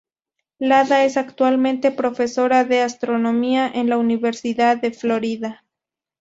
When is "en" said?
3.71-3.87